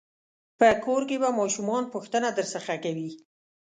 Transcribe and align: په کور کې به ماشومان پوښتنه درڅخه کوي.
په 0.59 0.67
کور 0.85 1.01
کې 1.09 1.17
به 1.21 1.29
ماشومان 1.39 1.83
پوښتنه 1.93 2.27
درڅخه 2.37 2.75
کوي. 2.83 3.09